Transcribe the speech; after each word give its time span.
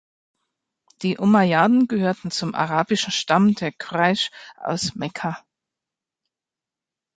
Die 1.03 1.19
Umayyaden 1.19 1.87
gehörten 1.87 2.31
zum 2.31 2.55
arabischen 2.55 3.11
Stamm 3.11 3.53
der 3.53 3.71
Quraisch 3.71 4.31
aus 4.57 4.95
Mekka. 4.95 5.37